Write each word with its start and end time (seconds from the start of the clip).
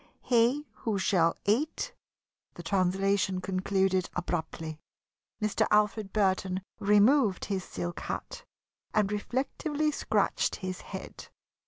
He 0.23 0.65
who 0.77 0.97
shall 0.97 1.37
eat" 1.45 1.93
The 2.55 2.63
translation 2.63 3.39
concluded 3.39 4.09
abruptly. 4.15 4.79
Mr. 5.39 5.67
Alfred 5.69 6.11
Burton 6.11 6.61
removed 6.79 7.45
his 7.45 7.63
silk 7.63 7.99
hat 7.99 8.43
and 8.95 9.11
reflectively 9.11 9.91
scratched 9.91 10.55
his 10.55 10.81
head. 10.81 11.27